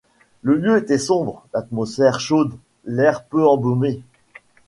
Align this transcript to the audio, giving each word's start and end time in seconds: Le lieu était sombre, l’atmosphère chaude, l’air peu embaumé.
Le 0.41 0.55
lieu 0.57 0.79
était 0.79 0.97
sombre, 0.97 1.45
l’atmosphère 1.53 2.19
chaude, 2.19 2.55
l’air 2.85 3.23
peu 3.23 3.45
embaumé. 3.47 4.01